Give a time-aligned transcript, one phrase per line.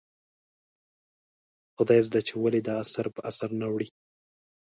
[1.75, 3.87] خدایزده چې ولې دا اثر په اثر نه اوړي؟